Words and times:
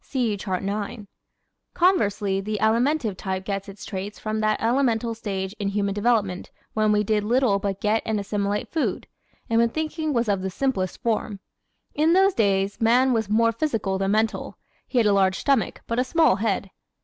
(See 0.03 0.35
Chart 0.35 0.63
9) 0.63 1.07
Conversely, 1.75 2.41
the 2.41 2.57
Alimentive 2.59 3.15
type 3.15 3.45
gets 3.45 3.69
its 3.69 3.85
traits 3.85 4.17
from 4.17 4.39
that 4.39 4.59
elemental 4.59 5.13
stage 5.13 5.53
in 5.59 5.67
human 5.67 5.93
development 5.93 6.49
when 6.73 6.91
we 6.91 7.03
did 7.03 7.23
little 7.23 7.59
but 7.59 7.79
get 7.79 8.01
and 8.03 8.19
assimilate 8.19 8.71
food, 8.71 9.05
and 9.47 9.59
when 9.59 9.69
thinking 9.69 10.11
was 10.11 10.27
of 10.27 10.41
the 10.41 10.49
simplest 10.49 11.03
form. 11.03 11.39
In 11.93 12.13
those 12.13 12.33
days 12.33 12.81
man 12.81 13.13
was 13.13 13.29
more 13.29 13.51
physical 13.51 13.99
than 13.99 14.09
mental; 14.09 14.57
he 14.87 14.97
had 14.97 15.05
a 15.05 15.13
large 15.13 15.37
stomach 15.37 15.81
but 15.85 15.99
a 15.99 16.03
small 16.03 16.37
head. 16.37 16.71